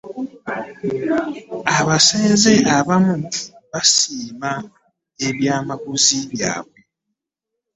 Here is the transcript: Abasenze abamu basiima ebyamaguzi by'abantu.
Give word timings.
Abasenze 1.77 2.53
abamu 2.77 3.15
basiima 3.71 4.51
ebyamaguzi 5.27 6.17
by'abantu. 6.31 6.79